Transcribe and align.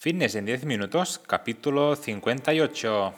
Fitness 0.00 0.36
en 0.36 0.44
10 0.44 0.64
minutos, 0.64 1.20
capítulo 1.26 1.96
58. 1.96 3.14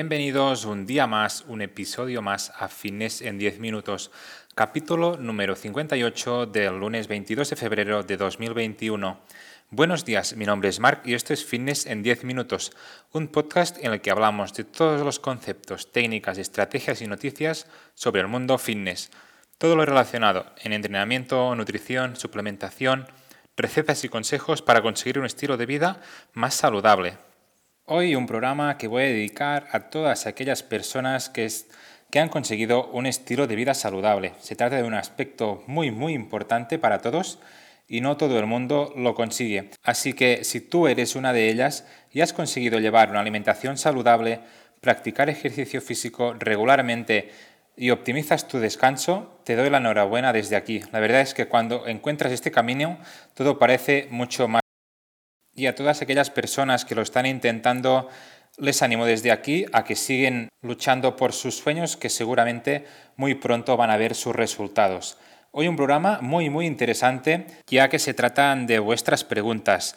Bienvenidos 0.00 0.64
un 0.64 0.86
día 0.86 1.06
más, 1.06 1.44
un 1.46 1.60
episodio 1.60 2.22
más 2.22 2.54
a 2.56 2.68
Fitness 2.68 3.20
en 3.20 3.36
10 3.36 3.58
minutos, 3.58 4.10
capítulo 4.54 5.18
número 5.18 5.54
58 5.54 6.46
del 6.46 6.78
lunes 6.78 7.06
22 7.06 7.50
de 7.50 7.56
febrero 7.56 8.02
de 8.02 8.16
2021. 8.16 9.20
Buenos 9.68 10.06
días, 10.06 10.34
mi 10.36 10.46
nombre 10.46 10.70
es 10.70 10.80
Mark 10.80 11.02
y 11.04 11.12
esto 11.12 11.34
es 11.34 11.44
Fitness 11.44 11.84
en 11.84 12.02
10 12.02 12.24
minutos, 12.24 12.72
un 13.12 13.28
podcast 13.28 13.76
en 13.84 13.92
el 13.92 14.00
que 14.00 14.10
hablamos 14.10 14.54
de 14.54 14.64
todos 14.64 15.02
los 15.02 15.18
conceptos, 15.18 15.92
técnicas, 15.92 16.38
estrategias 16.38 17.02
y 17.02 17.06
noticias 17.06 17.66
sobre 17.94 18.22
el 18.22 18.28
mundo 18.28 18.56
fitness. 18.56 19.10
Todo 19.58 19.76
lo 19.76 19.84
relacionado 19.84 20.46
en 20.64 20.72
entrenamiento, 20.72 21.54
nutrición, 21.54 22.16
suplementación, 22.16 23.06
recetas 23.54 24.02
y 24.04 24.08
consejos 24.08 24.62
para 24.62 24.80
conseguir 24.80 25.18
un 25.18 25.26
estilo 25.26 25.58
de 25.58 25.66
vida 25.66 26.00
más 26.32 26.54
saludable, 26.54 27.18
Hoy 27.92 28.14
un 28.14 28.28
programa 28.28 28.78
que 28.78 28.86
voy 28.86 29.02
a 29.02 29.06
dedicar 29.06 29.66
a 29.72 29.90
todas 29.90 30.28
aquellas 30.28 30.62
personas 30.62 31.28
que, 31.28 31.48
han 32.20 32.28
conseguido 32.28 32.86
un 32.92 33.04
estilo 33.04 33.48
de 33.48 33.56
vida 33.56 33.74
saludable. 33.74 34.34
Se 34.38 34.54
trata 34.54 34.76
de 34.76 34.84
un 34.84 34.94
aspecto 34.94 35.64
muy 35.66 35.90
muy 35.90 36.12
importante 36.12 36.78
para 36.78 37.00
todos 37.00 37.40
y 37.88 38.00
no 38.00 38.16
todo 38.16 38.38
el 38.38 38.46
mundo 38.46 38.92
lo 38.96 39.16
consigue. 39.16 39.70
Así 39.82 40.12
que 40.12 40.44
si 40.44 40.60
tú 40.60 40.86
eres 40.86 41.16
una 41.16 41.32
de 41.32 41.48
ellas 41.48 41.84
y 42.12 42.20
has 42.20 42.32
conseguido 42.32 42.78
llevar 42.78 43.10
una 43.10 43.22
alimentación 43.22 43.76
saludable, 43.76 44.38
practicar 44.80 45.28
ejercicio 45.28 45.80
físico 45.80 46.34
regularmente 46.38 47.32
y 47.76 47.90
optimizas 47.90 48.46
tu 48.46 48.60
descanso, 48.60 49.40
te 49.42 49.56
doy 49.56 49.68
la 49.68 49.78
enhorabuena 49.78 50.32
desde 50.32 50.54
aquí. 50.54 50.80
La 50.92 51.00
verdad 51.00 51.22
es 51.22 51.34
que 51.34 51.48
cuando 51.48 51.88
encuentras 51.88 52.30
este 52.30 52.52
camino, 52.52 53.00
todo 53.34 53.58
parece 53.58 54.06
mucho 54.12 54.46
más 54.46 54.59
y 55.60 55.66
a 55.66 55.74
todas 55.74 56.00
aquellas 56.00 56.30
personas 56.30 56.86
que 56.86 56.94
lo 56.94 57.02
están 57.02 57.26
intentando, 57.26 58.08
les 58.56 58.80
animo 58.80 59.04
desde 59.04 59.30
aquí 59.30 59.66
a 59.72 59.84
que 59.84 59.94
siguen 59.94 60.48
luchando 60.62 61.16
por 61.16 61.34
sus 61.34 61.56
sueños 61.56 61.98
que 61.98 62.08
seguramente 62.08 62.86
muy 63.16 63.34
pronto 63.34 63.76
van 63.76 63.90
a 63.90 63.98
ver 63.98 64.14
sus 64.14 64.34
resultados. 64.34 65.18
Hoy 65.52 65.68
un 65.68 65.76
programa 65.76 66.18
muy 66.22 66.48
muy 66.48 66.66
interesante 66.66 67.46
ya 67.66 67.88
que 67.90 67.98
se 67.98 68.14
tratan 68.14 68.66
de 68.66 68.78
vuestras 68.78 69.22
preguntas, 69.22 69.96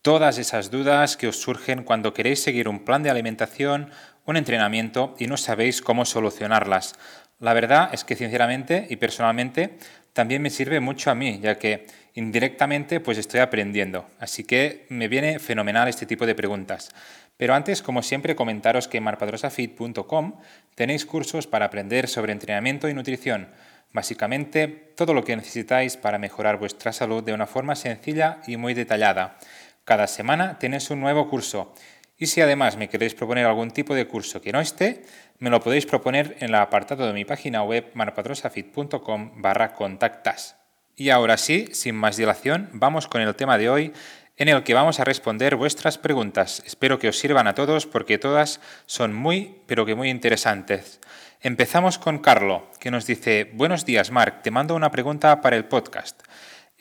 todas 0.00 0.38
esas 0.38 0.70
dudas 0.70 1.18
que 1.18 1.28
os 1.28 1.40
surgen 1.40 1.84
cuando 1.84 2.14
queréis 2.14 2.42
seguir 2.42 2.68
un 2.68 2.84
plan 2.84 3.02
de 3.02 3.10
alimentación, 3.10 3.90
un 4.24 4.36
entrenamiento 4.36 5.14
y 5.18 5.26
no 5.26 5.36
sabéis 5.36 5.82
cómo 5.82 6.04
solucionarlas. 6.06 6.94
La 7.42 7.54
verdad 7.54 7.90
es 7.92 8.04
que 8.04 8.14
sinceramente 8.14 8.86
y 8.88 8.94
personalmente 8.94 9.76
también 10.12 10.42
me 10.42 10.48
sirve 10.48 10.78
mucho 10.78 11.10
a 11.10 11.16
mí, 11.16 11.40
ya 11.42 11.58
que 11.58 11.88
indirectamente 12.14 13.00
pues 13.00 13.18
estoy 13.18 13.40
aprendiendo. 13.40 14.08
Así 14.20 14.44
que 14.44 14.86
me 14.90 15.08
viene 15.08 15.40
fenomenal 15.40 15.88
este 15.88 16.06
tipo 16.06 16.24
de 16.24 16.36
preguntas. 16.36 16.90
Pero 17.36 17.54
antes, 17.54 17.82
como 17.82 18.02
siempre, 18.02 18.36
comentaros 18.36 18.86
que 18.86 18.98
en 18.98 19.02
marpadrosafit.com 19.02 20.38
tenéis 20.76 21.04
cursos 21.04 21.48
para 21.48 21.66
aprender 21.66 22.06
sobre 22.06 22.30
entrenamiento 22.30 22.88
y 22.88 22.94
nutrición. 22.94 23.48
Básicamente, 23.92 24.68
todo 24.96 25.12
lo 25.12 25.24
que 25.24 25.34
necesitáis 25.34 25.96
para 25.96 26.18
mejorar 26.20 26.60
vuestra 26.60 26.92
salud 26.92 27.24
de 27.24 27.32
una 27.32 27.48
forma 27.48 27.74
sencilla 27.74 28.38
y 28.46 28.56
muy 28.56 28.72
detallada. 28.72 29.36
Cada 29.84 30.06
semana 30.06 30.60
tenéis 30.60 30.90
un 30.90 31.00
nuevo 31.00 31.28
curso. 31.28 31.74
Y 32.16 32.26
si 32.26 32.40
además 32.40 32.76
me 32.76 32.88
queréis 32.88 33.14
proponer 33.14 33.46
algún 33.46 33.70
tipo 33.70 33.94
de 33.94 34.06
curso 34.06 34.40
que 34.40 34.52
no 34.52 34.60
esté, 34.60 35.02
me 35.38 35.50
lo 35.50 35.60
podéis 35.60 35.86
proponer 35.86 36.36
en 36.40 36.50
el 36.50 36.54
apartado 36.54 37.06
de 37.06 37.12
mi 37.12 37.24
página 37.24 37.62
web 37.62 37.90
marpadrosafit.com 37.94 39.42
barra 39.42 39.74
contactas. 39.74 40.56
Y 40.94 41.10
ahora 41.10 41.36
sí, 41.36 41.68
sin 41.72 41.96
más 41.96 42.16
dilación, 42.16 42.68
vamos 42.72 43.08
con 43.08 43.22
el 43.22 43.34
tema 43.34 43.58
de 43.58 43.70
hoy 43.70 43.92
en 44.36 44.48
el 44.48 44.62
que 44.62 44.74
vamos 44.74 45.00
a 45.00 45.04
responder 45.04 45.56
vuestras 45.56 45.98
preguntas. 45.98 46.62
Espero 46.66 46.98
que 46.98 47.08
os 47.08 47.18
sirvan 47.18 47.46
a 47.46 47.54
todos 47.54 47.86
porque 47.86 48.18
todas 48.18 48.60
son 48.86 49.14
muy, 49.14 49.56
pero 49.66 49.86
que 49.86 49.94
muy 49.94 50.10
interesantes. 50.10 51.00
Empezamos 51.40 51.98
con 51.98 52.18
Carlo, 52.18 52.70
que 52.78 52.90
nos 52.90 53.06
dice, 53.06 53.50
buenos 53.52 53.84
días 53.84 54.10
Marc, 54.10 54.42
te 54.42 54.50
mando 54.50 54.76
una 54.76 54.90
pregunta 54.90 55.40
para 55.40 55.56
el 55.56 55.64
podcast. 55.64 56.22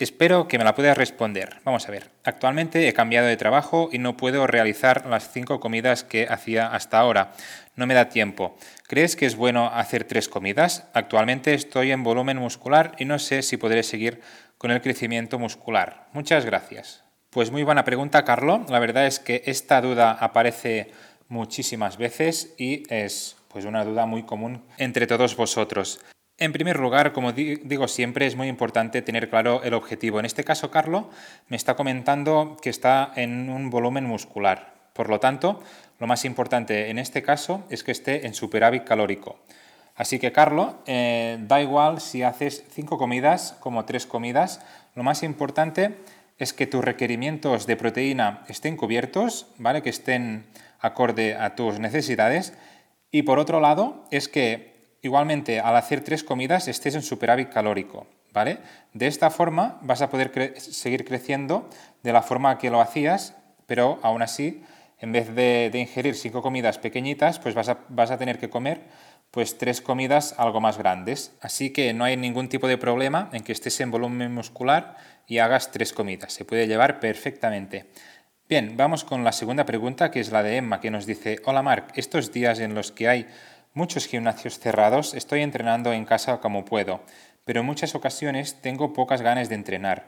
Espero 0.01 0.47
que 0.47 0.57
me 0.57 0.63
la 0.63 0.73
puedas 0.73 0.97
responder. 0.97 1.62
Vamos 1.63 1.88
a 1.88 1.91
ver. 1.91 2.09
Actualmente 2.23 2.88
he 2.88 2.94
cambiado 2.94 3.28
de 3.28 3.38
trabajo 3.38 3.88
y 3.91 4.00
no 4.00 4.17
puedo 4.17 4.47
realizar 4.47 5.06
las 5.06 5.31
cinco 5.31 5.59
comidas 5.59 6.03
que 6.03 6.25
hacía 6.28 6.66
hasta 6.66 6.97
ahora. 6.97 7.34
No 7.75 7.85
me 7.85 7.94
da 7.94 8.09
tiempo. 8.09 8.57
¿Crees 8.88 9.16
que 9.16 9.28
es 9.28 9.35
bueno 9.35 9.67
hacer 9.67 10.06
tres 10.06 10.28
comidas? 10.28 10.88
Actualmente 10.95 11.53
estoy 11.53 11.91
en 11.91 12.01
volumen 12.01 12.39
muscular 12.39 12.95
y 12.97 13.06
no 13.06 13.19
sé 13.19 13.44
si 13.44 13.57
podré 13.57 13.84
seguir 13.84 14.22
con 14.57 14.72
el 14.72 14.81
crecimiento 14.81 15.38
muscular. 15.38 16.07
Muchas 16.13 16.45
gracias. 16.45 17.03
Pues 17.29 17.51
muy 17.51 17.62
buena 17.62 17.83
pregunta, 17.83 18.25
Carlo. 18.25 18.66
La 18.69 18.79
verdad 18.79 19.06
es 19.06 19.19
que 19.19 19.44
esta 19.45 19.81
duda 19.81 20.13
aparece 20.13 20.89
muchísimas 21.28 21.97
veces 21.97 22.56
y 22.57 22.91
es 22.91 23.35
pues 23.50 23.66
una 23.66 23.85
duda 23.85 24.07
muy 24.07 24.23
común 24.23 24.63
entre 24.79 25.06
todos 25.06 25.35
vosotros. 25.35 26.00
En 26.41 26.53
primer 26.53 26.79
lugar, 26.79 27.13
como 27.13 27.34
digo 27.34 27.88
siempre, 27.88 28.25
es 28.25 28.35
muy 28.35 28.47
importante 28.47 29.03
tener 29.03 29.29
claro 29.29 29.62
el 29.62 29.75
objetivo. 29.75 30.19
En 30.19 30.25
este 30.25 30.44
caso, 30.44 30.72
Carlo 30.72 31.07
me 31.50 31.56
está 31.56 31.75
comentando 31.75 32.57
que 32.59 32.72
está 32.72 33.12
en 33.16 33.47
un 33.52 33.69
volumen 33.69 34.06
muscular. 34.06 34.74
Por 34.94 35.07
lo 35.07 35.19
tanto, 35.19 35.62
lo 36.00 36.07
más 36.07 36.25
importante 36.25 36.90
en 36.90 36.97
este 36.97 37.22
caso 37.22 37.63
es 37.69 37.84
que 37.84 37.91
esté 37.91 38.25
en 38.25 38.34
superávit 38.34 38.85
calórico. 38.85 39.38
Así 39.96 40.18
que, 40.18 40.31
Carlo, 40.31 40.80
eh, 40.88 41.38
da 41.41 41.62
igual 41.62 42.01
si 42.01 42.24
haces 42.24 42.66
cinco 42.72 42.97
comidas 42.97 43.56
como 43.59 43.85
tres 43.85 44.07
comidas, 44.07 44.62
lo 44.96 45.03
más 45.03 45.22
importante 45.22 46.00
es 46.40 46.53
que 46.53 46.66
tus 46.66 46.84
requerimientos 46.84 47.68
de 47.68 47.78
proteína 47.78 48.46
estén 48.47 48.78
cubiertos, 48.78 49.46
¿vale? 49.59 49.84
Que 49.84 49.91
estén 49.91 50.47
acorde 50.80 51.35
a 51.35 51.53
tus 51.53 51.78
necesidades. 51.78 52.57
Y 53.12 53.22
por 53.22 53.38
otro 53.38 53.59
lado, 53.59 54.06
es 54.09 54.28
que 54.28 54.71
igualmente 55.01 55.59
al 55.59 55.75
hacer 55.75 56.03
tres 56.03 56.23
comidas 56.23 56.67
estés 56.67 56.95
en 56.95 57.01
superávit 57.01 57.50
calórico. 57.50 58.07
¿vale? 58.34 58.59
De 58.94 59.07
esta 59.07 59.29
forma 59.29 59.79
vas 59.81 60.01
a 60.01 60.09
poder 60.09 60.53
seguir 60.57 61.06
creciendo 61.06 61.69
de 62.03 62.13
la 62.13 62.22
forma 62.22 62.57
que 62.57 62.69
lo 62.69 62.81
hacías, 62.81 63.35
pero 63.66 64.00
aún 64.01 64.22
así, 64.22 64.63
en 65.00 65.12
vez 65.12 65.34
de, 65.34 65.72
ingerir 65.73 66.16
cinco 66.16 66.41
comidas 66.41 66.78
pequeñitas, 66.78 67.39
pues 67.39 67.56
vas 67.56 67.69
a, 67.69 67.79
vas 67.89 68.12
a 68.12 68.17
tener 68.17 68.39
que 68.39 68.50
comer 68.50 68.81
pues 69.31 69.57
tres 69.57 69.81
comidas 69.81 70.35
algo 70.38 70.59
más 70.59 70.78
grandes. 70.78 71.33
Así 71.41 71.72
que 71.72 71.94
no 71.94 72.03
hay 72.03 72.18
ningún 72.18 72.50
tipo 72.50 72.68
de 72.68 72.78
problema 72.78 73.29
en 73.31 73.44
que 73.44 73.53
estés 73.53 73.79
en 73.79 73.89
volumen 73.89 74.33
muscular 74.33 74.97
y 75.25 75.38
hagas 75.38 75.72
tres 75.72 75.94
comidas. 75.94 76.33
Se 76.33 76.44
puede 76.44 76.68
llevar 76.68 77.00
perfectamente. 77.00 77.85
Bien, 78.50 78.75
vamos 78.75 79.06
con 79.06 79.23
la 79.23 79.31
segunda 79.31 79.66
pregunta, 79.66 80.12
que 80.12 80.19
es 80.19 80.33
la 80.33 80.44
de 80.44 80.57
Emma, 80.57 80.81
que 80.81 80.91
nos 80.91 81.06
dice, 81.06 81.39
hola 81.45 81.62
Marc, 81.62 81.97
estos 81.97 82.33
días 82.33 82.59
en 82.59 82.75
los 82.75 82.91
que 82.91 83.07
hay 83.07 83.28
muchos 83.74 84.08
gimnasios 84.08 84.59
cerrados, 84.59 85.14
estoy 85.14 85.42
entrenando 85.42 85.94
en 85.94 86.06
casa 86.06 86.40
como 86.40 86.66
puedo, 86.66 87.02
pero 87.46 87.62
en 87.62 87.66
muchas 87.66 87.96
ocasiones 87.96 88.62
tengo 88.62 88.94
pocas 88.94 89.22
ganas 89.22 89.50
de 89.50 89.56
entrenar, 89.56 90.08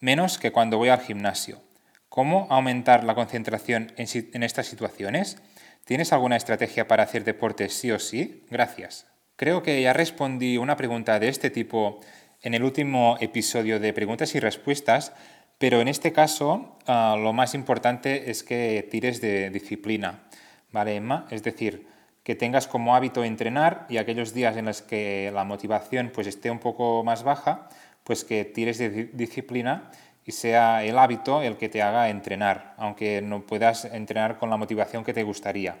menos 0.00 0.38
que 0.38 0.52
cuando 0.52 0.78
voy 0.78 0.88
al 0.88 1.00
gimnasio. 1.00 1.62
¿Cómo 2.08 2.46
aumentar 2.50 3.02
la 3.02 3.14
concentración 3.14 3.92
en, 3.96 4.42
estas 4.42 4.66
situaciones? 4.66 5.38
¿Tienes 5.84 6.12
alguna 6.12 6.36
estrategia 6.36 6.86
para 6.86 7.02
hacer 7.02 7.24
deporte 7.24 7.68
sí 7.68 7.90
o 7.90 7.98
sí? 7.98 8.44
Gracias. 8.50 9.06
Creo 9.36 9.62
que 9.62 9.82
ya 9.82 9.92
respondí 9.92 10.56
una 10.56 10.76
pregunta 10.76 11.18
de 11.18 11.28
este 11.28 11.50
tipo 11.50 12.00
en 12.42 12.54
el 12.54 12.62
último 12.62 13.16
episodio 13.20 13.80
de 13.80 13.92
preguntas 13.92 14.34
y 14.34 14.40
respuestas, 14.40 15.12
pero 15.58 15.80
en 15.80 15.88
este 15.88 16.12
caso 16.12 16.78
ah, 16.86 17.16
lo 17.18 17.32
más 17.32 17.54
importante 17.54 18.30
es 18.30 18.44
que 18.44 18.86
tires 18.90 19.20
de 19.20 19.50
disciplina, 19.50 20.22
¿vale, 20.70 20.94
Emma? 20.94 21.26
Es 21.30 21.42
decir, 21.42 21.88
que 22.24 22.34
tengas 22.34 22.66
como 22.66 22.96
hábito 22.96 23.22
entrenar 23.22 23.86
y 23.88 23.98
aquellos 23.98 24.34
días 24.34 24.56
en 24.56 24.64
los 24.64 24.82
que 24.82 25.30
la 25.32 25.44
motivación 25.44 26.10
pues 26.12 26.26
esté 26.26 26.50
un 26.50 26.58
poco 26.58 27.04
más 27.04 27.22
baja, 27.22 27.68
pues 28.02 28.24
que 28.24 28.44
tires 28.44 28.78
de 28.78 29.10
disciplina 29.12 29.90
y 30.24 30.32
sea 30.32 30.82
el 30.84 30.98
hábito 30.98 31.42
el 31.42 31.58
que 31.58 31.68
te 31.68 31.82
haga 31.82 32.08
entrenar, 32.08 32.74
aunque 32.78 33.20
no 33.20 33.46
puedas 33.46 33.84
entrenar 33.84 34.38
con 34.38 34.48
la 34.48 34.56
motivación 34.56 35.04
que 35.04 35.12
te 35.12 35.22
gustaría. 35.22 35.76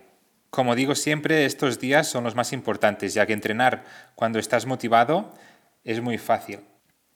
Como 0.50 0.76
digo 0.76 0.94
siempre, 0.94 1.46
estos 1.46 1.80
días 1.80 2.06
son 2.06 2.24
los 2.24 2.36
más 2.36 2.52
importantes, 2.52 3.14
ya 3.14 3.26
que 3.26 3.32
entrenar 3.32 3.84
cuando 4.14 4.38
estás 4.38 4.66
motivado 4.66 5.32
es 5.82 6.00
muy 6.00 6.18
fácil. 6.18 6.60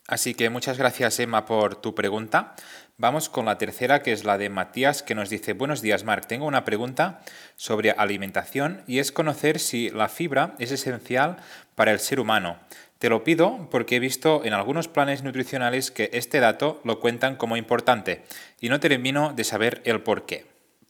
Así 0.09 0.33
que 0.33 0.49
muchas 0.49 0.79
gracias 0.79 1.21
Emma 1.21 1.45
por 1.45 1.77
tu 1.77 1.95
pregunta. 1.95 2.57
Vamos 2.97 3.29
con 3.29 3.45
la 3.45 3.59
tercera, 3.59 4.03
que 4.03 4.13
es 4.13 4.25
la 4.25 4.39
de 4.39 4.49
Matías, 4.49 5.03
que 5.03 5.15
nos 5.15 5.29
dice, 5.29 5.53
buenos 5.53 5.83
días 5.83 6.05
Marc, 6.05 6.27
tengo 6.27 6.47
una 6.47 6.65
pregunta 6.65 7.21
sobre 7.57 7.91
alimentación 7.91 8.83
y 8.87 9.01
es 9.01 9.13
conocer 9.13 9.59
si 9.59 9.91
la 9.91 10.09
fibra 10.09 10.55
es 10.59 10.73
esencial 10.73 11.37
para 11.75 11.93
el 11.93 12.01
ser 12.01 12.21
humano. 12.21 12.57
Te 12.99 13.11
lo 13.11 13.23
pido 13.23 13.69
porque 13.71 13.97
he 13.97 14.01
visto 14.01 14.47
en 14.47 14.55
algunos 14.55 14.89
planes 14.89 15.23
nutricionales 15.23 15.91
que 15.91 16.09
este 16.15 16.41
dato 16.41 16.81
lo 16.85 17.01
cuentan 17.01 17.37
como 17.37 17.59
importante 17.59 18.25
y 18.63 18.71
no 18.71 18.81
termino 18.81 19.35
de 19.35 19.45
saber 19.45 19.83
el 19.85 20.01
por 20.01 20.25
qué. 20.25 20.47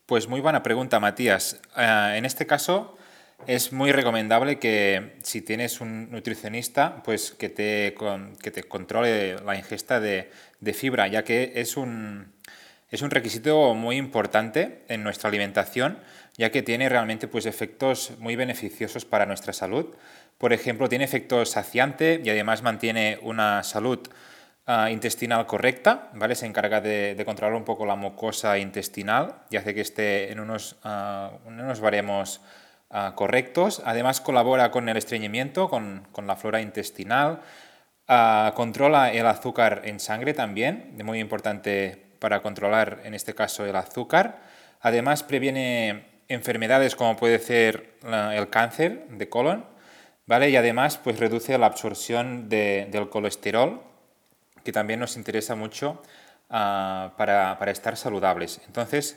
Pues 0.07 0.29
muy 0.29 0.41
buena 0.41 0.63
pregunta, 0.63 1.01
Matías. 1.01 1.61
Eh, 1.77 2.15
en 2.17 2.25
este 2.25 2.47
caso 2.47 2.97
es 3.47 3.73
muy 3.73 3.93
recomendable 3.93 4.59
que 4.59 5.17
si 5.23 5.43
tienes 5.43 5.81
un 5.81 6.11
nutricionista, 6.11 7.03
pues 7.03 7.33
que 7.33 7.49
te, 7.49 7.95
que 8.43 8.51
te 8.51 8.63
controle 8.65 9.37
la 9.41 9.57
ingesta 9.57 10.01
de, 10.01 10.31
de 10.61 10.75
fibra, 10.75 11.09
ya 11.09 11.25
que 11.25 11.53
es 11.57 11.77
un, 11.77 12.33
es 12.91 13.03
un 13.03 13.11
requisito 13.11 13.75
muy 13.75 13.97
importante 13.97 14.85
en 14.89 15.03
nuestra 15.03 15.29
alimentación, 15.29 15.99
ya 16.37 16.51
que 16.51 16.63
tiene 16.63 16.89
realmente 16.89 17.29
pues, 17.29 17.47
efectos 17.47 18.13
muy 18.19 18.37
beneficiosos 18.37 19.05
para 19.05 19.27
nuestra 19.27 19.53
salud. 19.53 19.95
Por 20.39 20.53
ejemplo, 20.53 20.89
tiene 20.89 21.05
efecto 21.05 21.45
saciante 21.45 22.21
y 22.25 22.31
además 22.31 22.63
mantiene 22.63 23.19
una 23.23 23.63
salud 23.63 23.99
ah, 24.67 24.91
intestinal 24.91 25.47
correcta, 25.47 26.11
¿vale? 26.15 26.35
Se 26.35 26.47
encarga 26.47 26.81
de, 26.81 27.21
controlar 27.25 27.57
un 27.57 27.65
poco 27.65 27.85
la 27.85 27.97
mucosa 27.97 28.57
intestinal 28.59 29.35
y 29.51 29.57
hace 29.57 29.75
que 29.75 29.81
esté 29.81 30.33
en 30.33 30.41
unos, 30.41 30.77
uh, 30.85 31.47
unos 31.47 31.81
baremos 31.81 32.41
ah, 32.91 33.13
correctos. 33.15 33.83
Además, 33.85 34.21
colabora 34.21 34.71
con 34.71 34.89
el 34.89 34.97
estreñimiento, 34.97 35.69
con, 35.69 36.07
con 36.13 36.27
la 36.27 36.37
flora 36.37 36.61
intestinal. 36.61 37.41
controla 38.55 39.13
el 39.13 39.27
azúcar 39.27 39.83
en 39.85 40.01
sangre 40.01 40.33
también, 40.35 40.97
muy 41.05 41.21
importante 41.21 42.07
para 42.19 42.41
controlar, 42.41 43.01
en 43.05 43.15
este 43.15 43.35
caso, 43.35 43.67
el 43.67 43.77
azúcar. 43.77 44.41
Además, 44.81 45.23
previene 45.23 46.07
enfermedades 46.29 46.97
como 46.97 47.17
puede 47.17 47.39
ser 47.39 47.99
el 48.33 48.49
cáncer 48.51 49.09
de 49.09 49.29
colon 49.29 49.65
¿vale? 50.29 50.51
Y 50.51 50.57
además 50.57 50.99
pues 51.03 51.19
reduce 51.19 51.59
la 51.59 51.67
absorción 51.67 52.49
del 52.49 53.09
colesterol, 53.09 53.83
que 54.63 54.71
también 54.71 55.01
nos 55.01 55.17
interesa 55.17 55.57
mucho 55.57 56.01
ah, 56.51 57.15
para, 57.17 57.71
estar 57.71 57.97
saludables. 57.97 58.61
Entonces, 58.67 59.17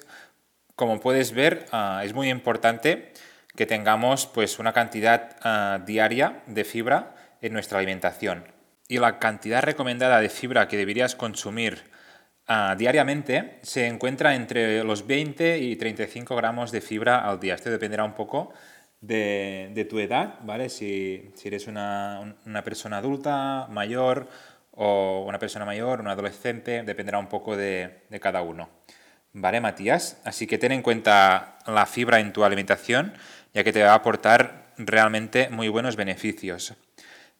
como 0.76 1.00
puedes 1.00 1.34
ver, 1.34 1.68
ah, 1.72 2.02
es 2.04 2.14
muy 2.14 2.30
importante 2.30 3.12
que 3.56 3.66
tengamos 3.66 4.28
pues 4.28 4.60
una 4.60 4.74
cantidad 4.74 5.36
ah, 5.44 5.80
diaria 5.86 6.44
de 6.48 6.64
fibra 6.64 7.16
en 7.42 7.54
nuestra 7.54 7.80
alimentación. 7.80 8.46
Y 8.88 9.00
la 9.00 9.20
cantidad 9.20 9.64
recomendada 9.64 10.20
de 10.20 10.30
fibra 10.30 10.68
que 10.68 10.78
deberías 10.78 11.16
consumir 11.16 11.92
diariamente 12.78 13.60
se 13.62 13.88
encuentra 13.88 14.36
entre 14.36 14.84
los 14.84 15.08
20 15.08 15.60
y 15.60 15.76
35 15.76 16.36
gramos 16.36 16.72
de 16.72 16.82
fibra 16.82 17.20
al 17.20 17.40
día. 17.40 17.56
Esto 17.56 17.70
dependerá 17.70 18.04
un 18.04 18.14
poco 18.14 18.52
de, 19.00 19.88
tu 19.90 20.00
edad, 20.00 20.36
¿vale? 20.42 20.70
Si, 20.70 21.34
eres 21.44 21.68
una, 21.68 22.36
persona 22.64 22.98
adulta, 22.98 23.68
mayor, 23.70 24.28
o 24.72 25.24
una 25.28 25.40
persona 25.40 25.66
mayor, 25.66 26.02
un 26.02 26.08
adolescente, 26.08 26.84
dependerá 26.84 27.20
un 27.20 27.28
poco 27.28 27.56
de, 27.56 28.02
de, 28.10 28.20
cada 28.20 28.42
uno. 28.42 28.70
¿Vale, 29.34 29.62
Matías? 29.62 30.22
Así 30.26 30.46
que 30.46 30.58
ten 30.58 30.74
en 30.74 30.82
cuenta 30.82 31.58
la 31.66 31.86
fibra 31.86 32.20
en 32.20 32.34
tu 32.34 32.44
alimentación, 32.44 33.14
ya 33.54 33.64
que 33.64 33.74
te 33.74 33.84
va 33.84 33.92
a 33.92 33.96
aportar 33.96 34.74
realmente 34.78 35.50
muy 35.50 35.68
buenos 35.68 35.96
beneficios. 35.96 36.76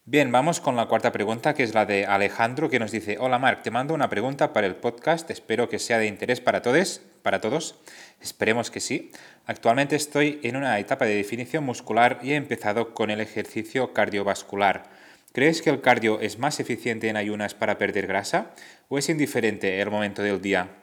Bien, 0.04 0.32
vamos 0.32 0.60
con 0.60 0.74
la 0.74 0.86
cuarta 0.86 1.12
pregunta, 1.12 1.54
que 1.54 1.62
es 1.62 1.74
la 1.74 1.86
de 1.86 2.06
Alejandro, 2.06 2.68
que 2.68 2.80
nos 2.80 2.90
dice, 2.90 3.18
hola 3.20 3.38
Marc, 3.38 3.62
te 3.62 3.70
mando 3.70 3.94
una 3.94 4.08
pregunta 4.08 4.52
para 4.52 4.66
el 4.66 4.74
podcast, 4.74 5.30
espero 5.30 5.68
que 5.68 5.78
sea 5.78 5.98
de 5.98 6.08
interés 6.08 6.40
para 6.40 6.60
todos, 6.60 7.00
para 7.22 7.40
todos, 7.40 7.76
esperemos 8.20 8.72
que 8.72 8.80
sí. 8.80 9.12
Actualmente 9.46 9.94
estoy 9.94 10.40
en 10.42 10.56
una 10.56 10.76
etapa 10.80 11.04
de 11.04 11.14
definición 11.14 11.62
muscular 11.62 12.18
y 12.20 12.32
he 12.32 12.34
empezado 12.34 12.94
con 12.94 13.10
el 13.10 13.20
ejercicio 13.20 13.92
cardiovascular. 13.92 14.90
¿Crees 15.32 15.62
que 15.62 15.70
el 15.70 15.80
cardio 15.80 16.20
es 16.20 16.36
más 16.36 16.58
eficiente 16.58 17.08
en 17.08 17.16
ayunas 17.16 17.54
para 17.54 17.78
perder 17.78 18.08
grasa 18.08 18.50
o 18.88 18.98
es 18.98 19.08
indiferente 19.08 19.80
el 19.80 19.90
momento 19.90 20.20
del 20.20 20.42
día? 20.42 20.81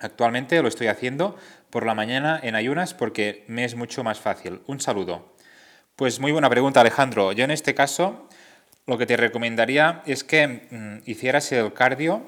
Actualmente 0.00 0.60
lo 0.60 0.68
estoy 0.68 0.88
haciendo 0.88 1.36
por 1.70 1.86
la 1.86 1.94
mañana 1.94 2.40
en 2.42 2.54
ayunas 2.54 2.94
porque 2.94 3.44
me 3.48 3.64
es 3.64 3.74
mucho 3.74 4.02
más 4.02 4.20
fácil. 4.20 4.60
Un 4.66 4.80
saludo. 4.80 5.34
Pues 5.96 6.18
muy 6.18 6.32
buena 6.32 6.50
pregunta 6.50 6.80
Alejandro. 6.80 7.32
Yo 7.32 7.44
en 7.44 7.50
este 7.50 7.74
caso 7.74 8.28
lo 8.86 8.98
que 8.98 9.06
te 9.06 9.16
recomendaría 9.16 10.02
es 10.06 10.24
que 10.24 10.46
mm, 10.70 11.08
hicieras 11.08 11.50
el 11.52 11.72
cardio 11.72 12.22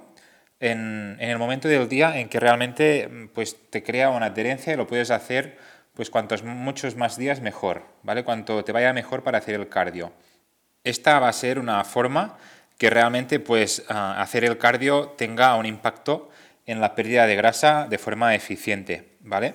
en, 0.60 1.16
el 1.20 1.38
momento 1.38 1.68
del 1.68 1.88
día 1.88 2.18
en 2.18 2.28
que 2.28 2.40
realmente 2.40 3.08
mm, 3.08 3.28
pues, 3.28 3.56
te 3.70 3.82
crea 3.82 4.10
una 4.10 4.26
adherencia 4.26 4.72
y 4.72 4.76
lo 4.76 4.86
puedes 4.86 5.10
hacer 5.10 5.58
pues 5.94 6.10
cuantos 6.10 6.42
muchos 6.42 6.94
más 6.94 7.16
días 7.16 7.40
mejor, 7.40 7.82
¿vale? 8.02 8.22
Cuanto 8.22 8.62
te 8.64 8.72
vaya 8.72 8.92
mejor 8.92 9.22
para 9.22 9.38
hacer 9.38 9.54
el 9.54 9.68
cardio. 9.68 10.12
Esta 10.84 11.18
va 11.18 11.28
a 11.28 11.32
ser 11.32 11.58
una 11.58 11.82
forma 11.84 12.36
que 12.78 12.90
realmente 12.90 13.40
pues 13.40 13.84
ah, 13.88 14.20
hacer 14.20 14.44
el 14.44 14.58
cardio 14.58 15.14
tenga 15.16 15.54
un 15.56 15.64
impacto 15.64 16.30
en 16.66 16.80
la 16.80 16.94
pérdida 16.94 17.26
de 17.26 17.36
grasa 17.36 17.86
de 17.88 17.98
forma 17.98 18.34
eficiente, 18.34 19.16
¿vale? 19.20 19.54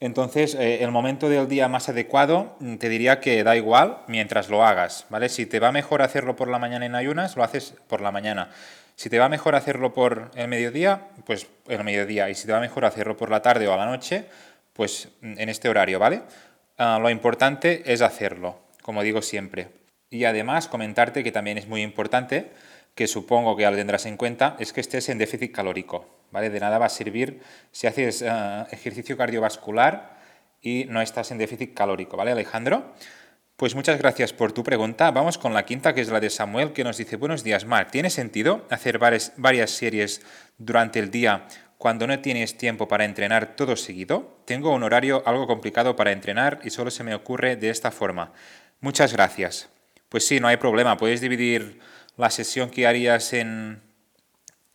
Entonces, 0.00 0.54
eh, 0.54 0.84
el 0.84 0.92
momento 0.92 1.28
del 1.28 1.48
día 1.48 1.68
más 1.68 1.88
adecuado 1.88 2.56
mm, 2.60 2.76
te 2.76 2.88
diría 2.88 3.20
que 3.20 3.42
da 3.42 3.56
igual 3.56 3.98
mientras 4.06 4.48
lo 4.48 4.64
hagas, 4.64 5.06
¿vale? 5.10 5.28
Si 5.28 5.46
te 5.46 5.58
va 5.58 5.72
mejor 5.72 6.02
hacerlo 6.02 6.36
por 6.36 6.48
la 6.48 6.58
mañana 6.58 6.86
en 6.86 6.94
ayunas, 6.94 7.36
lo 7.36 7.42
haces 7.42 7.74
por 7.88 8.00
la 8.00 8.12
mañana. 8.12 8.50
Si 8.94 9.10
te 9.10 9.18
va 9.18 9.28
mejor 9.28 9.54
hacerlo 9.54 9.92
por 9.92 10.30
el 10.34 10.48
mediodía, 10.48 11.08
pues 11.24 11.46
el 11.68 11.84
mediodía. 11.84 12.30
Y 12.30 12.34
si 12.34 12.46
te 12.46 12.52
va 12.52 12.60
mejor 12.60 12.84
hacerlo 12.84 13.16
por 13.16 13.30
la 13.30 13.42
tarde 13.42 13.66
o 13.66 13.72
a 13.72 13.76
la 13.76 13.86
noche, 13.86 14.26
pues 14.72 15.08
mm, 15.20 15.34
en 15.38 15.48
este 15.48 15.68
horario, 15.68 15.98
¿vale? 15.98 16.22
Ah, 16.78 16.98
lo 17.02 17.10
importante 17.10 17.82
es 17.92 18.00
hacerlo, 18.00 18.60
como 18.82 19.02
digo 19.02 19.20
siempre. 19.20 19.68
Y 20.10 20.24
además 20.24 20.68
comentarte 20.68 21.24
que 21.24 21.32
también 21.32 21.58
es 21.58 21.66
muy 21.66 21.82
importante 21.82 22.52
que 22.98 23.06
supongo 23.06 23.54
que 23.54 23.62
ya 23.62 23.70
lo 23.70 23.76
tendrás 23.76 24.06
en 24.06 24.16
cuenta, 24.16 24.56
es 24.58 24.72
que 24.72 24.80
estés 24.80 25.08
en 25.08 25.18
déficit 25.18 25.52
calórico. 25.52 26.04
¿vale? 26.32 26.50
De 26.50 26.58
nada 26.58 26.78
va 26.78 26.86
a 26.86 26.88
servir 26.88 27.40
si 27.70 27.86
haces 27.86 28.22
eh, 28.22 28.28
ejercicio 28.72 29.16
cardiovascular 29.16 30.18
y 30.60 30.84
no 30.86 31.00
estás 31.00 31.30
en 31.30 31.38
déficit 31.38 31.74
calórico. 31.74 32.16
¿Vale, 32.16 32.32
Alejandro? 32.32 32.92
Pues 33.56 33.76
muchas 33.76 34.00
gracias 34.00 34.32
por 34.32 34.50
tu 34.50 34.64
pregunta. 34.64 35.12
Vamos 35.12 35.38
con 35.38 35.54
la 35.54 35.64
quinta, 35.64 35.94
que 35.94 36.00
es 36.00 36.08
la 36.08 36.18
de 36.18 36.28
Samuel, 36.28 36.72
que 36.72 36.82
nos 36.82 36.96
dice, 36.96 37.14
buenos 37.14 37.44
días, 37.44 37.66
Marc. 37.66 37.92
¿Tiene 37.92 38.10
sentido 38.10 38.66
hacer 38.68 38.98
varias, 38.98 39.32
varias 39.36 39.70
series 39.70 40.22
durante 40.58 40.98
el 40.98 41.12
día 41.12 41.46
cuando 41.76 42.08
no 42.08 42.18
tienes 42.18 42.58
tiempo 42.58 42.88
para 42.88 43.04
entrenar 43.04 43.54
todo 43.54 43.76
seguido? 43.76 44.40
Tengo 44.44 44.74
un 44.74 44.82
horario 44.82 45.22
algo 45.24 45.46
complicado 45.46 45.94
para 45.94 46.10
entrenar 46.10 46.58
y 46.64 46.70
solo 46.70 46.90
se 46.90 47.04
me 47.04 47.14
ocurre 47.14 47.54
de 47.54 47.70
esta 47.70 47.92
forma. 47.92 48.32
Muchas 48.80 49.12
gracias. 49.12 49.68
Pues 50.08 50.26
sí, 50.26 50.40
no 50.40 50.48
hay 50.48 50.56
problema. 50.56 50.96
Puedes 50.96 51.20
dividir 51.20 51.78
la 52.18 52.30
sesión 52.30 52.68
que 52.68 52.86
harías 52.86 53.32
en, 53.32 53.80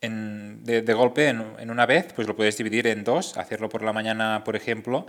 de, 0.02 0.94
golpe 0.94 1.28
en, 1.28 1.70
una 1.70 1.86
vez, 1.86 2.14
pues 2.14 2.28
lo 2.28 2.36
puedes 2.36 2.58
dividir 2.58 2.88
en 2.88 3.04
dos, 3.04 3.38
hacerlo 3.38 3.70
por 3.70 3.84
la 3.84 3.94
mañana, 3.94 4.44
por 4.44 4.56
ejemplo, 4.56 5.06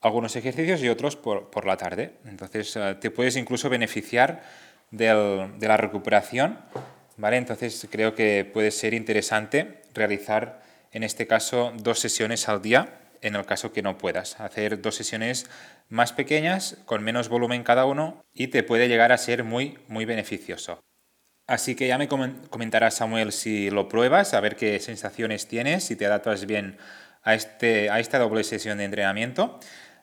algunos 0.00 0.36
ejercicios 0.36 0.80
y 0.82 0.88
otros 0.88 1.16
por, 1.16 1.66
la 1.66 1.76
tarde. 1.76 2.14
Entonces 2.24 2.74
eh, 2.76 2.96
te 3.00 3.10
puedes 3.10 3.36
incluso 3.36 3.68
beneficiar 3.68 4.42
de 4.92 5.08
la 5.60 5.76
recuperación, 5.76 6.60
¿vale? 7.16 7.36
Entonces 7.36 7.86
creo 7.90 8.14
que 8.14 8.48
puede 8.50 8.70
ser 8.70 8.94
interesante 8.94 9.82
realizar, 9.92 10.62
en 10.92 11.02
este 11.02 11.26
caso, 11.26 11.72
dos 11.76 11.98
sesiones 11.98 12.48
al 12.48 12.62
día, 12.62 13.00
en 13.22 13.34
el 13.34 13.44
caso 13.44 13.72
que 13.72 13.82
no 13.82 13.98
puedas. 13.98 14.38
Hacer 14.38 14.80
dos 14.80 14.94
sesiones 14.94 15.50
más 15.88 16.12
pequeñas, 16.12 16.78
con 16.84 17.02
menos 17.02 17.28
volumen 17.28 17.64
cada 17.64 17.86
uno, 17.86 18.24
y 18.32 18.48
te 18.48 18.62
puede 18.62 18.86
llegar 18.86 19.10
a 19.10 19.18
ser 19.18 19.42
muy, 19.42 19.78
muy 19.88 20.04
beneficioso. 20.04 20.85
Así 21.46 21.76
que 21.76 21.86
ya 21.86 21.96
me 21.96 22.08
comentarás, 22.08 22.94
Samuel, 22.94 23.30
si 23.30 23.70
lo 23.70 23.88
pruebas, 23.88 24.34
a 24.34 24.40
ver 24.40 24.56
qué 24.56 24.80
sensaciones 24.80 25.46
tienes, 25.46 25.84
si 25.84 25.94
te 25.94 26.06
adaptas 26.06 26.46
bien 26.46 26.76
a, 27.22 27.34
este, 27.34 27.88
a 27.90 28.00
esta 28.00 28.18
doble 28.18 28.42
sesión 28.42 28.78
de 28.78 28.84
entrenamiento. 28.84 29.60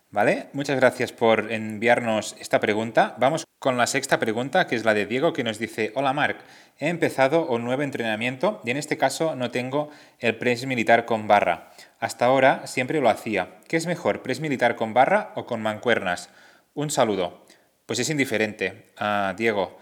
¿Vale? 0.10 0.50
Muchas 0.54 0.76
gracias 0.76 1.12
por 1.12 1.52
enviarnos 1.52 2.36
esta 2.40 2.60
pregunta. 2.60 3.16
Vamos 3.18 3.46
con 3.58 3.78
la 3.78 3.88
sexta 3.88 4.20
pregunta, 4.20 4.68
que 4.68 4.76
es 4.76 4.86
la 4.86 4.94
de 4.94 5.08
Diego, 5.08 5.34
que 5.34 5.44
nos 5.44 5.58
dice, 5.58 5.92
hola 5.96 6.14
Marc, 6.14 6.38
he 6.78 6.88
empezado 6.90 7.48
un 7.48 7.64
nuevo 7.64 7.82
entrenamiento 7.82 8.62
y 8.64 8.70
en 8.70 8.78
este 8.78 8.98
caso 8.98 9.36
no 9.36 9.50
tengo 9.50 9.90
el 10.20 10.36
press 10.36 10.68
militar 10.68 11.06
con 11.06 11.28
barra. 11.28 11.72
Hasta 12.00 12.26
ahora 12.26 12.68
siempre 12.68 13.02
lo 13.02 13.10
hacía. 13.10 13.56
¿Qué 13.68 13.76
es 13.76 13.88
mejor, 13.88 14.22
press 14.22 14.40
militar 14.40 14.76
con 14.76 14.94
barra 14.94 15.32
o 15.34 15.48
con 15.48 15.64
mancuernas? 15.64 16.30
Un 16.76 16.92
saludo. 16.92 17.44
Pues 17.88 17.98
es 17.98 18.10
indiferente, 18.12 18.92
ah, 18.98 19.34
Diego. 19.36 19.80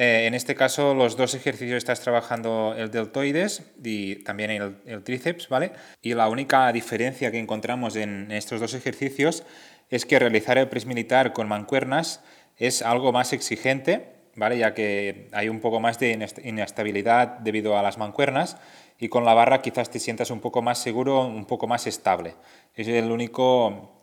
Eh, 0.00 0.28
en 0.28 0.34
este 0.34 0.54
caso, 0.54 0.94
los 0.94 1.16
dos 1.16 1.34
ejercicios 1.34 1.76
estás 1.76 2.00
trabajando 2.00 2.72
el 2.78 2.92
deltoides 2.92 3.64
y 3.82 4.22
también 4.22 4.52
el, 4.86 5.02
tríceps, 5.02 5.48
¿vale? 5.48 5.72
Y 6.00 6.14
la 6.14 6.28
única 6.28 6.70
diferencia 6.70 7.32
que 7.32 7.40
encontramos 7.40 7.96
en 7.96 8.30
estos 8.30 8.60
dos 8.60 8.74
ejercicios 8.74 9.42
es 9.90 10.06
que 10.06 10.20
realizar 10.20 10.56
el 10.56 10.68
press 10.68 10.86
militar 10.86 11.32
con 11.32 11.48
mancuernas 11.48 12.22
es 12.58 12.82
algo 12.82 13.10
más 13.10 13.32
exigente, 13.32 14.14
¿vale? 14.36 14.56
Ya 14.56 14.72
que 14.72 15.30
hay 15.32 15.48
un 15.48 15.58
poco 15.58 15.80
más 15.80 15.98
de 15.98 16.16
inestabilidad 16.44 17.40
debido 17.40 17.76
a 17.76 17.82
las 17.82 17.98
mancuernas 17.98 18.56
y 19.00 19.08
con 19.08 19.24
la 19.24 19.34
barra 19.34 19.62
quizás 19.62 19.90
te 19.90 19.98
sientas 19.98 20.30
un 20.30 20.38
poco 20.38 20.62
más 20.62 20.78
seguro, 20.78 21.22
un 21.22 21.44
poco 21.44 21.66
más 21.66 21.88
estable. 21.88 22.36
Es 22.76 22.86
el 22.86 23.10
único 23.10 23.98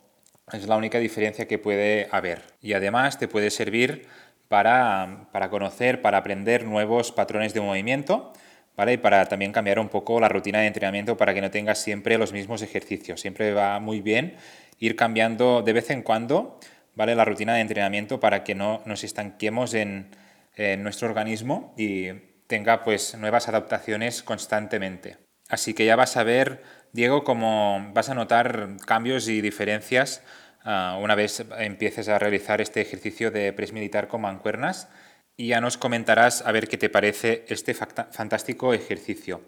es 0.52 0.68
la 0.68 0.76
única 0.76 0.98
diferencia 0.98 1.48
que 1.48 1.58
puede 1.58 2.08
haber. 2.12 2.42
Y 2.60 2.74
además 2.74 3.18
te 3.18 3.26
puede 3.26 3.50
servir 3.50 4.06
para, 4.48 5.28
para 5.32 5.50
conocer, 5.50 6.02
para 6.02 6.18
aprender 6.18 6.64
nuevos 6.64 7.12
patrones 7.12 7.54
de 7.54 7.60
movimiento. 7.60 8.32
¿Vale? 8.76 8.92
Y 8.92 8.96
para 8.98 9.24
también 9.24 9.52
cambiar 9.52 9.78
un 9.78 9.88
poco 9.88 10.20
la 10.20 10.28
rutina 10.28 10.60
de 10.60 10.66
entrenamiento 10.66 11.16
para 11.16 11.32
que 11.32 11.40
no 11.40 11.50
tengas 11.50 11.78
siempre 11.78 12.18
los 12.18 12.34
mismos 12.34 12.60
ejercicios. 12.60 13.22
Siempre 13.22 13.54
va 13.54 13.80
muy 13.80 14.02
bien 14.02 14.36
ir 14.78 14.96
cambiando 14.96 15.62
de 15.62 15.72
vez 15.72 15.88
en 15.90 16.02
cuando 16.02 16.60
¿vale? 16.94 17.14
la 17.14 17.24
rutina 17.24 17.54
de 17.54 17.60
entrenamiento 17.60 18.20
para 18.20 18.44
que 18.44 18.54
no 18.54 18.82
nos 18.84 19.04
estanquemos 19.04 19.74
en, 19.74 20.10
nuestro 20.78 21.06
organismo 21.06 21.74
y 21.76 22.12
tenga 22.46 22.82
pues 22.82 23.14
nuevas 23.18 23.46
adaptaciones 23.46 24.22
constantemente. 24.22 25.18
Así 25.50 25.74
que 25.74 25.84
ya 25.84 25.96
vas 25.96 26.16
a 26.16 26.22
ver, 26.22 26.62
Diego, 26.92 27.24
cómo 27.24 27.90
vas 27.92 28.08
a 28.08 28.14
notar 28.14 28.70
cambios 28.86 29.28
y 29.28 29.42
diferencias 29.42 30.22
ah, 30.66 30.98
una 31.00 31.14
vez 31.14 31.42
empieces 31.58 32.08
a 32.08 32.18
realizar 32.18 32.60
este 32.60 32.82
ejercicio 32.82 33.30
de 33.30 33.54
press 33.54 33.72
militar 33.72 34.08
con 34.08 34.20
mancuernas 34.20 34.88
y 35.36 35.48
ya 35.48 35.60
nos 35.60 35.78
comentarás 35.78 36.42
a 36.44 36.52
ver 36.52 36.68
qué 36.68 36.76
te 36.76 36.90
parece 36.90 37.44
este 37.48 37.72
fantástico 37.72 38.74
ejercicio. 38.74 39.40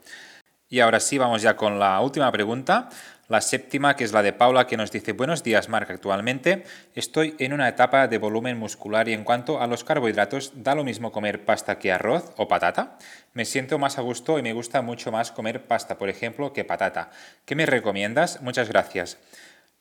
Y 0.70 0.80
ahora 0.80 1.00
sí, 1.00 1.16
vamos 1.16 1.40
ya 1.40 1.56
con 1.56 1.78
la 1.78 1.98
última 2.00 2.30
pregunta, 2.30 2.90
la 3.28 3.40
séptima, 3.40 3.96
que 3.96 4.04
es 4.04 4.12
la 4.12 4.22
de 4.22 4.34
Paula, 4.34 4.66
que 4.66 4.76
nos 4.76 4.92
dice, 4.92 5.12
buenos 5.12 5.42
días, 5.42 5.70
Marc, 5.70 5.90
actualmente 5.90 6.64
estoy 6.94 7.34
en 7.38 7.54
una 7.54 7.68
etapa 7.68 8.06
de 8.06 8.18
volumen 8.18 8.58
muscular 8.58 9.08
y 9.08 9.14
en 9.14 9.24
cuanto 9.24 9.62
a 9.62 9.66
los 9.66 9.82
carbohidratos, 9.82 10.52
da 10.62 10.74
lo 10.74 10.84
mismo 10.84 11.10
comer 11.10 11.46
pasta 11.46 11.78
que 11.78 11.90
arroz 11.90 12.34
o 12.36 12.48
patata. 12.48 12.98
Me 13.32 13.46
siento 13.46 13.78
más 13.78 13.96
a 13.96 14.02
gusto 14.02 14.38
y 14.38 14.42
me 14.42 14.52
gusta 14.52 14.82
mucho 14.82 15.10
más 15.10 15.32
comer 15.32 15.66
pasta, 15.66 15.96
por 15.96 16.10
ejemplo, 16.10 16.52
que 16.52 16.64
patata. 16.64 17.10
¿Qué 17.46 17.54
me 17.54 17.64
recomiendas? 17.64 18.42
Muchas 18.42 18.68
gracias. 18.68 19.18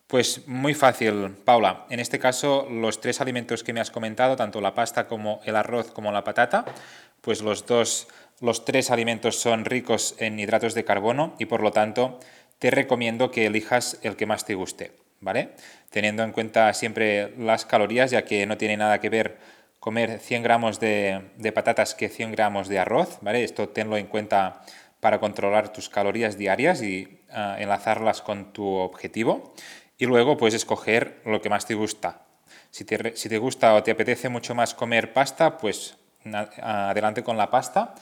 Pues 0.07 0.47
muy 0.47 0.73
fácil, 0.73 1.35
Paula. 1.43 1.85
En 1.89 1.99
este 1.99 2.17
caso, 2.17 2.65
los 2.71 3.01
tres 3.01 3.19
alimentos 3.19 3.61
que 3.61 3.73
me 3.73 3.81
has 3.81 3.91
comentado, 3.91 4.37
tanto 4.37 4.61
la 4.61 4.73
pasta 4.73 5.05
como 5.05 5.41
el 5.43 5.57
arroz 5.57 5.91
como 5.91 6.13
la 6.13 6.23
patata, 6.23 6.63
pues 7.19 7.41
los 7.41 7.65
dos, 7.65 8.07
los 8.39 8.63
tres 8.63 8.89
alimentos 8.89 9.37
son 9.37 9.65
ricos 9.65 10.15
en 10.19 10.39
hidratos 10.39 10.73
de 10.75 10.85
carbono 10.85 11.35
y 11.39 11.45
por 11.45 11.61
lo 11.61 11.71
tanto 11.71 12.21
te 12.57 12.71
recomiendo 12.71 13.31
que 13.31 13.47
elijas 13.47 13.99
el 14.01 14.15
que 14.15 14.25
más 14.25 14.45
te 14.45 14.55
guste, 14.55 14.93
¿vale? 15.19 15.49
Teniendo 15.89 16.23
en 16.23 16.31
cuenta 16.31 16.73
siempre 16.73 17.33
las 17.37 17.65
calorías, 17.65 18.09
ya 18.09 18.23
que 18.23 18.45
no 18.45 18.55
tiene 18.55 18.77
nada 18.77 19.01
que 19.01 19.09
ver 19.09 19.37
comer 19.81 20.19
100 20.19 20.41
gramos 20.41 20.79
de, 20.79 21.21
patatas 21.53 21.95
que 21.95 22.07
100 22.07 22.31
gramos 22.31 22.69
de 22.69 22.79
arroz, 22.79 23.17
¿vale? 23.19 23.43
Esto 23.43 23.67
tenlo 23.67 23.97
en 23.97 24.07
cuenta 24.07 24.61
para 25.01 25.19
controlar 25.19 25.73
tus 25.73 25.89
calorías 25.89 26.37
diarias 26.37 26.81
y 26.81 27.19
ah, 27.29 27.57
enlazarlas 27.59 28.21
con 28.21 28.53
tu 28.53 28.65
objetivo 28.65 29.53
y 29.97 30.05
luego 30.05 30.37
puedes 30.37 30.53
escoger 30.53 31.21
lo 31.25 31.41
que 31.41 31.49
más 31.49 31.65
te 31.65 31.75
gusta. 31.75 32.21
Si 32.69 32.85
te, 32.85 33.15
si 33.15 33.29
te 33.29 33.37
gusta 33.37 33.73
o 33.73 33.83
te 33.83 33.91
apetece 33.91 34.29
mucho 34.29 34.55
más 34.55 34.73
comer 34.73 35.13
pasta, 35.13 35.57
pues 35.57 35.97
adelante 36.61 37.23
con 37.23 37.37
la 37.37 37.49
pasta, 37.49 37.95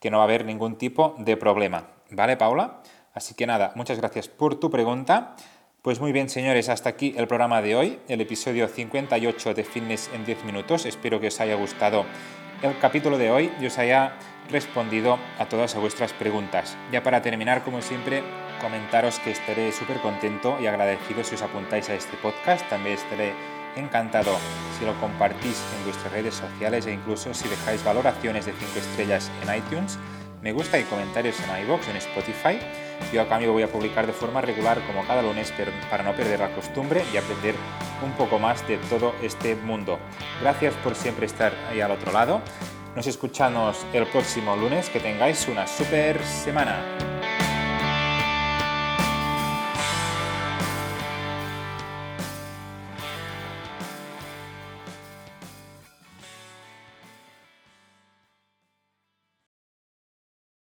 que 0.00 0.10
no 0.10 0.18
va 0.18 0.24
a 0.24 0.26
haber 0.26 0.44
ningún 0.44 0.76
tipo 0.76 1.14
de 1.18 1.36
problema. 1.36 1.88
¿Vale, 2.10 2.36
Paula? 2.36 2.82
Así 3.14 3.34
que 3.34 3.46
nada, 3.46 3.72
muchas 3.74 3.98
gracias 3.98 4.28
por 4.28 4.58
tu 4.58 4.70
pregunta. 4.70 5.36
Pues 5.82 6.00
muy 6.00 6.12
bien, 6.12 6.28
señores, 6.28 6.68
hasta 6.68 6.90
aquí 6.90 7.14
el 7.16 7.26
programa 7.26 7.60
de 7.60 7.74
hoy, 7.74 7.98
el 8.08 8.20
episodio 8.20 8.68
58 8.68 9.54
de 9.54 9.64
Fitness 9.64 10.10
en 10.14 10.24
10 10.24 10.44
minutos. 10.44 10.86
Espero 10.86 11.20
que 11.20 11.26
os 11.26 11.40
haya 11.40 11.56
gustado 11.56 12.04
el 12.62 12.78
capítulo 12.78 13.18
de 13.18 13.30
hoy 13.30 13.52
y 13.60 13.66
os 13.66 13.78
haya 13.78 14.12
respondido 14.50 15.18
a 15.38 15.46
todas 15.46 15.74
vuestras 15.74 16.12
preguntas. 16.12 16.76
Ya 16.92 17.02
para 17.02 17.20
terminar, 17.20 17.64
como 17.64 17.82
siempre, 17.82 18.22
comentaros 18.60 19.18
que 19.18 19.32
estaré 19.32 19.72
súper 19.72 19.98
contento 20.00 20.58
y 20.60 20.66
agradecido 20.66 21.24
si 21.24 21.34
os 21.34 21.42
apuntáis 21.42 21.88
a 21.90 21.94
este 21.94 22.16
podcast. 22.16 22.68
También 22.68 22.96
estaré 22.96 23.32
encantado 23.76 24.36
si 24.78 24.84
lo 24.84 24.98
compartís 25.00 25.62
en 25.76 25.84
vuestras 25.84 26.12
redes 26.12 26.34
sociales 26.34 26.86
e 26.86 26.92
incluso 26.92 27.34
si 27.34 27.48
dejáis 27.48 27.84
valoraciones 27.84 28.46
de 28.46 28.52
5 28.52 28.78
estrellas 28.78 29.30
en 29.42 29.56
iTunes, 29.56 29.98
me 30.42 30.52
gusta 30.52 30.78
y 30.78 30.84
comentarios 30.84 31.36
en 31.40 31.64
iVoox, 31.64 31.88
en 31.88 31.96
Spotify. 31.96 32.58
Yo 33.12 33.20
a 33.22 33.28
cambio 33.28 33.52
voy 33.52 33.62
a 33.62 33.68
publicar 33.68 34.06
de 34.06 34.12
forma 34.12 34.40
regular 34.40 34.80
como 34.86 35.06
cada 35.06 35.22
lunes 35.22 35.52
para 35.90 36.02
no 36.02 36.14
perder 36.14 36.40
la 36.40 36.50
costumbre 36.54 37.02
y 37.12 37.16
aprender 37.16 37.54
un 38.02 38.12
poco 38.12 38.38
más 38.38 38.66
de 38.66 38.78
todo 38.78 39.14
este 39.22 39.54
mundo. 39.54 39.98
Gracias 40.40 40.74
por 40.76 40.94
siempre 40.94 41.26
estar 41.26 41.52
ahí 41.70 41.80
al 41.80 41.90
otro 41.90 42.12
lado. 42.12 42.40
Nos 42.94 43.06
escuchamos 43.06 43.86
el 43.92 44.06
próximo 44.06 44.56
lunes. 44.56 44.90
Que 44.90 45.00
tengáis 45.00 45.48
una 45.48 45.66
super 45.66 46.22
semana. 46.24 47.11